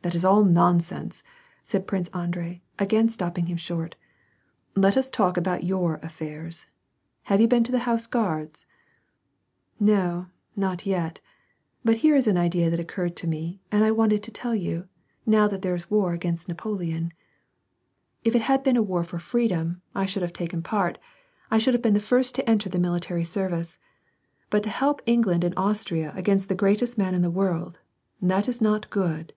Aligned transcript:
"That 0.02 0.14
is 0.14 0.24
all 0.24 0.44
nonsense," 0.44 1.22
said 1.62 1.86
Prince 1.86 2.08
Andrei, 2.14 2.62
again 2.78 3.10
stopping 3.10 3.48
him 3.48 3.58
short," 3.58 3.96
Let 4.74 4.96
us 4.96 5.10
talk 5.10 5.36
about 5.36 5.62
your 5.62 5.96
affairs. 5.96 6.66
Have 7.24 7.38
you 7.38 7.46
been 7.46 7.64
to 7.64 7.70
the 7.72 7.80
Horse 7.80 8.06
Guards?" 8.06 8.64
"No, 9.94 10.28
not 10.56 10.86
yet, 10.86 11.20
but 11.84 11.98
here 11.98 12.16
is 12.16 12.26
an 12.26 12.38
idea 12.38 12.70
that 12.70 12.80
occurred 12.80 13.14
tome 13.14 13.60
and 13.70 13.84
I 13.84 13.90
wanted 13.90 14.22
to 14.22 14.30
tell 14.30 14.54
you; 14.54 14.88
now 15.26 15.46
there 15.46 15.74
is 15.74 15.90
war 15.90 16.16
gainst 16.16 16.48
Napoleon. 16.48 17.12
If 18.24 18.34
it 18.34 18.40
had 18.40 18.64
been 18.64 18.78
a 18.78 18.82
war 18.82 19.04
for 19.04 19.18
freedom, 19.18 19.82
I 19.94 20.06
should 20.06 20.22
have 20.22 20.32
taken 20.32 20.62
part, 20.62 20.96
I 21.50 21.58
should 21.58 21.74
WAR 21.74 21.76
AND 21.76 21.82
PEACE. 21.82 21.82
27 21.82 21.82
hsLve 21.82 21.82
been 21.82 21.94
the 22.00 22.08
first 22.08 22.34
to 22.36 22.48
enter 22.48 22.70
the 22.70 22.78
military 22.78 23.24
service; 23.24 23.76
but 24.48 24.62
to 24.62 24.70
help 24.70 25.02
England 25.04 25.44
and 25.44 25.52
Austria 25.58 26.14
against 26.16 26.48
the 26.48 26.54
greatest 26.54 26.96
man 26.96 27.14
in 27.14 27.20
the 27.20 27.30
world, 27.30 27.80
that 28.22 28.48
is 28.48 28.62
not 28.62 28.88
good.' 28.88 29.34